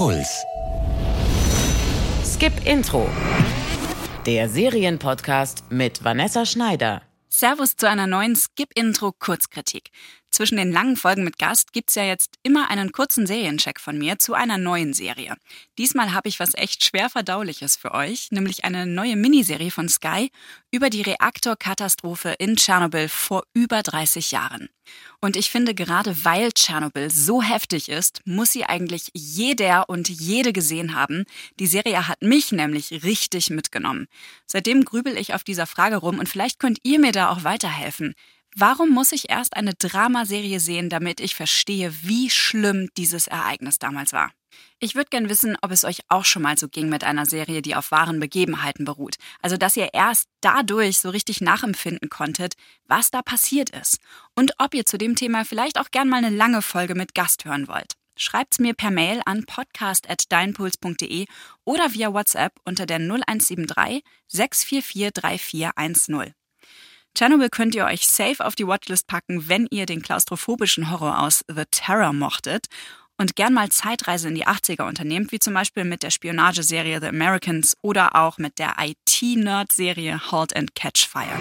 [0.00, 0.46] Puls.
[2.24, 3.06] Skip Intro.
[4.24, 7.02] Der Serienpodcast mit Vanessa Schneider.
[7.28, 9.90] Servus zu einer neuen Skip-Intro-Kurzkritik.
[10.30, 14.18] Zwischen den langen Folgen mit Gast gibt's ja jetzt immer einen kurzen Seriencheck von mir
[14.18, 15.36] zu einer neuen Serie.
[15.76, 20.30] Diesmal habe ich was echt schwer verdauliches für euch, nämlich eine neue Miniserie von Sky
[20.70, 24.68] über die Reaktorkatastrophe in Tschernobyl vor über 30 Jahren.
[25.20, 30.52] Und ich finde, gerade weil Tschernobyl so heftig ist, muss sie eigentlich jeder und jede
[30.52, 31.24] gesehen haben.
[31.58, 34.06] Die Serie hat mich nämlich richtig mitgenommen.
[34.46, 38.14] Seitdem grübel ich auf dieser Frage rum und vielleicht könnt ihr mir da auch weiterhelfen.
[38.56, 44.12] Warum muss ich erst eine Dramaserie sehen, damit ich verstehe, wie schlimm dieses Ereignis damals
[44.12, 44.32] war?
[44.80, 47.62] Ich würde gern wissen, ob es euch auch schon mal so ging mit einer Serie,
[47.62, 49.16] die auf wahren Begebenheiten beruht.
[49.40, 52.54] Also, dass ihr erst dadurch so richtig nachempfinden konntet,
[52.86, 53.98] was da passiert ist.
[54.34, 57.44] Und ob ihr zu dem Thema vielleicht auch gern mal eine lange Folge mit Gast
[57.44, 57.94] hören wollt.
[58.16, 61.26] Schreibt's mir per Mail an podcast.deinpuls.de
[61.64, 66.34] oder via WhatsApp unter der 0173 644 3410.
[67.16, 71.44] Chernobyl könnt ihr euch safe auf die Watchlist packen, wenn ihr den klaustrophobischen Horror aus
[71.48, 72.66] The Terror mochtet
[73.18, 77.08] und gern mal Zeitreise in die 80er unternehmt, wie zum Beispiel mit der Spionageserie The
[77.08, 81.38] Americans oder auch mit der IT-Nerd-Serie Halt and Catch Fire.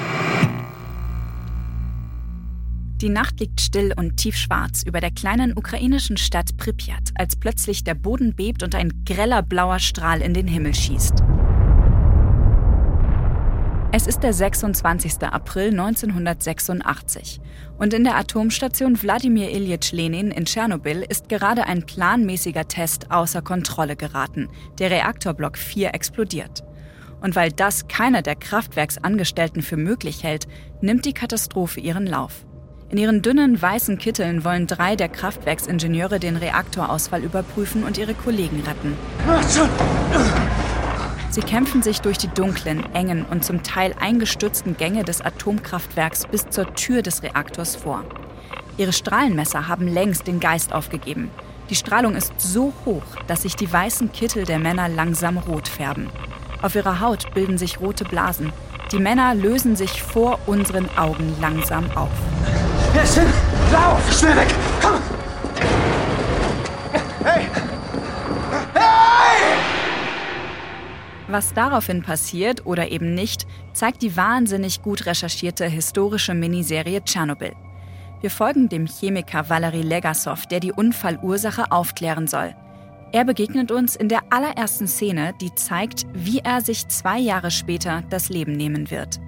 [3.01, 7.93] Die Nacht liegt still und tiefschwarz über der kleinen ukrainischen Stadt Pripyat, als plötzlich der
[7.93, 11.23] Boden bebt und ein greller blauer Strahl in den Himmel schießt.
[13.91, 15.23] Es ist der 26.
[15.23, 17.41] April 1986
[17.79, 23.41] und in der Atomstation Wladimir Ilyich Lenin in Tschernobyl ist gerade ein planmäßiger Test außer
[23.41, 24.47] Kontrolle geraten.
[24.77, 26.63] Der Reaktorblock 4 explodiert.
[27.21, 30.47] Und weil das keiner der Kraftwerksangestellten für möglich hält,
[30.81, 32.45] nimmt die Katastrophe ihren Lauf.
[32.89, 38.61] In ihren dünnen weißen Kitteln wollen drei der Kraftwerksingenieure den Reaktorausfall überprüfen und ihre Kollegen
[38.61, 38.95] retten.
[41.31, 46.49] Sie kämpfen sich durch die dunklen, engen und zum Teil eingestürzten Gänge des Atomkraftwerks bis
[46.49, 48.03] zur Tür des Reaktors vor.
[48.77, 51.30] Ihre Strahlenmesser haben längst den Geist aufgegeben.
[51.70, 56.09] Die Strahlung ist so hoch, dass sich die weißen Kittel der Männer langsam rot färben.
[56.64, 58.52] Auf ihrer Haut bilden sich rote Blasen.
[58.92, 62.09] Die Männer lösen sich vor unseren Augen langsam auf.
[62.95, 63.27] Jessin,
[63.71, 64.02] lauf!
[64.17, 64.55] Schnell weg!
[71.31, 77.53] Was daraufhin passiert oder eben nicht, zeigt die wahnsinnig gut recherchierte historische Miniserie Tschernobyl.
[78.19, 82.55] Wir folgen dem Chemiker Valery Legasov, der die Unfallursache aufklären soll.
[83.11, 88.01] Er begegnet uns in der allerersten Szene, die zeigt, wie er sich zwei Jahre später
[88.09, 89.19] das Leben nehmen wird.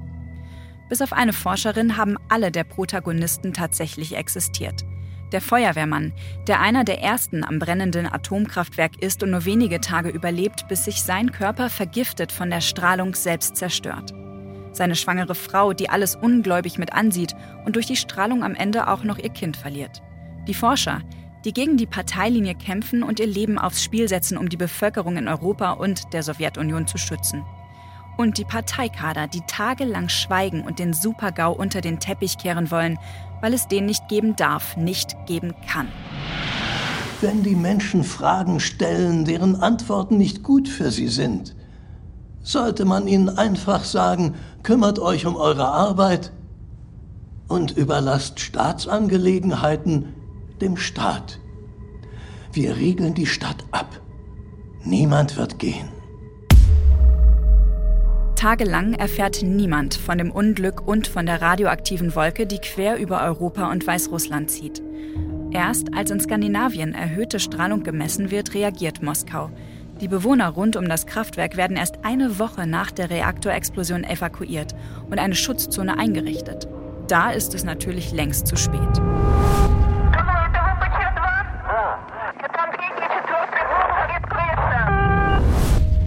[0.89, 4.83] Bis auf eine Forscherin haben alle der Protagonisten tatsächlich existiert
[5.31, 6.14] der Feuerwehrmann,
[6.47, 11.03] der einer der ersten am brennenden Atomkraftwerk ist und nur wenige Tage überlebt, bis sich
[11.03, 14.14] sein Körper vergiftet von der Strahlung selbst zerstört.
[14.74, 19.03] Seine schwangere Frau, die alles ungläubig mit ansieht und durch die Strahlung am Ende auch
[19.03, 20.02] noch ihr Kind verliert.
[20.47, 21.02] Die Forscher,
[21.46, 25.28] die gegen die Parteilinie kämpfen und ihr Leben aufs Spiel setzen, um die Bevölkerung in
[25.28, 27.44] Europa und der Sowjetunion zu schützen.
[28.22, 33.00] Und die Parteikader, die tagelang schweigen und den Supergau unter den Teppich kehren wollen,
[33.42, 35.88] weil es den nicht geben darf, nicht geben kann.
[37.20, 41.56] Wenn die Menschen Fragen stellen, deren Antworten nicht gut für sie sind,
[42.44, 46.31] sollte man ihnen einfach sagen, kümmert euch um eure Arbeit
[47.48, 50.14] und überlasst Staatsangelegenheiten
[50.62, 51.40] dem Staat.
[52.54, 54.00] Wir riegeln die Stadt ab.
[54.84, 56.00] Niemand wird gehen.
[58.41, 63.69] Tagelang erfährt niemand von dem Unglück und von der radioaktiven Wolke, die quer über Europa
[63.69, 64.81] und Weißrussland zieht.
[65.52, 69.51] Erst als in Skandinavien erhöhte Strahlung gemessen wird, reagiert Moskau.
[70.01, 74.74] Die Bewohner rund um das Kraftwerk werden erst eine Woche nach der Reaktorexplosion evakuiert
[75.07, 76.68] und eine Schutzzone eingerichtet.
[77.07, 79.00] Da ist es natürlich längst zu spät.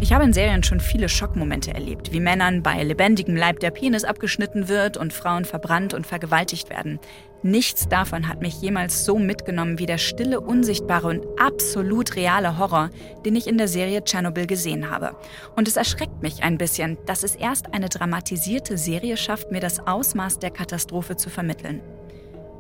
[0.05, 4.05] Ich habe in Serien schon viele Schockmomente erlebt, wie Männern bei lebendigem Leib der Penis
[4.05, 7.01] abgeschnitten wird und Frauen verbrannt und vergewaltigt werden.
[7.43, 12.91] Nichts davon hat mich jemals so mitgenommen wie der stille, unsichtbare und absolut reale Horror,
[13.25, 15.17] den ich in der Serie Tschernobyl gesehen habe.
[15.57, 19.87] Und es erschreckt mich ein bisschen, dass es erst eine dramatisierte Serie schafft, mir das
[19.87, 21.81] Ausmaß der Katastrophe zu vermitteln.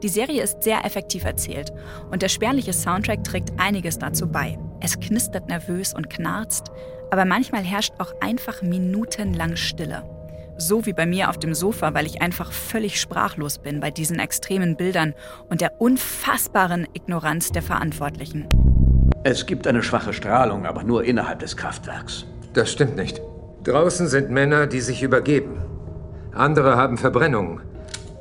[0.02, 1.73] Die Serie ist sehr effektiv erzählt
[2.11, 4.58] und der spärliche Soundtrack trägt einiges dazu bei.
[4.81, 6.70] Es knistert nervös und knarzt,
[7.10, 10.02] aber manchmal herrscht auch einfach minutenlang Stille.
[10.56, 14.18] So wie bei mir auf dem Sofa, weil ich einfach völlig sprachlos bin bei diesen
[14.18, 15.14] extremen Bildern
[15.50, 18.48] und der unfassbaren Ignoranz der Verantwortlichen.
[19.24, 22.26] Es gibt eine schwache Strahlung, aber nur innerhalb des Kraftwerks.
[22.52, 23.20] Das stimmt nicht.
[23.64, 25.62] Draußen sind Männer, die sich übergeben.
[26.32, 27.60] Andere haben Verbrennungen.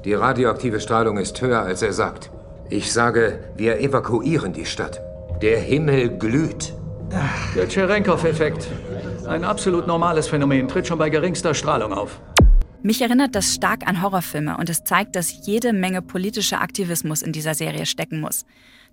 [0.06, 2.32] Die radioaktive Strahlung ist höher, als er sagt.
[2.70, 5.02] Ich sage, wir evakuieren die Stadt.
[5.42, 6.74] Der Himmel glüht.
[7.56, 8.68] Der Cherenkov-Effekt.
[9.28, 12.20] Ein absolut normales Phänomen, tritt schon bei geringster Strahlung auf.
[12.82, 17.32] Mich erinnert das stark an Horrorfilme und es zeigt, dass jede Menge politischer Aktivismus in
[17.32, 18.46] dieser Serie stecken muss.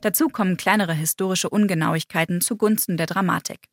[0.02, 3.68] Dazu kommen kleinere historische Ungenauigkeiten zugunsten der Dramatik.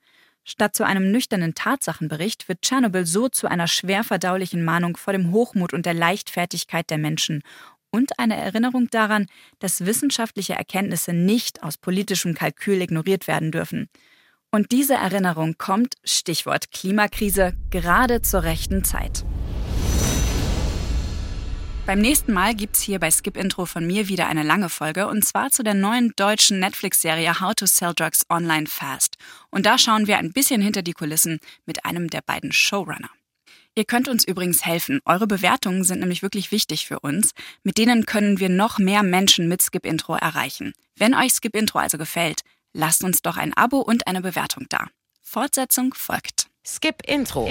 [0.46, 5.34] Statt zu einem nüchternen Tatsachenbericht wird Tschernobyl so zu einer schwer verdaulichen Mahnung vor dem
[5.34, 7.44] Hochmut und der Leichtfertigkeit der Menschen
[7.92, 9.26] und eine Erinnerung daran,
[9.60, 13.90] dass wissenschaftliche Erkenntnisse nicht aus politischem Kalkül ignoriert werden dürfen.
[14.58, 19.24] Und diese Erinnerung kommt, Stichwort Klimakrise, gerade zur rechten Zeit.
[21.86, 25.24] Beim nächsten Mal gibt's hier bei Skip Intro von mir wieder eine lange Folge und
[25.24, 29.18] zwar zu der neuen deutschen Netflix-Serie How to Sell Drugs Online Fast.
[29.52, 31.38] Und da schauen wir ein bisschen hinter die Kulissen
[31.68, 33.12] mit einem der beiden Showrunner.
[33.76, 35.02] Ihr könnt uns übrigens helfen.
[35.06, 37.36] Eure Bewertungen sind nämlich wirklich wichtig für uns.
[37.62, 40.74] Mit denen können wir noch mehr Menschen mit Skip Intro erreichen.
[40.96, 42.42] Wenn euch Skip Intro also gefällt,
[42.74, 44.88] lasst uns doch ein Abo und eine Bewertung da.
[45.22, 46.48] Fortsetzung folgt.
[46.66, 47.50] Skip Intro.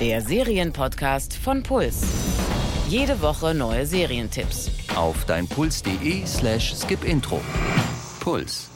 [0.00, 2.02] Der Serienpodcast von Puls.
[2.88, 4.70] Jede Woche neue Serientipps.
[4.96, 7.40] Auf deinpuls.de slash skipintro.
[8.20, 8.71] Puls.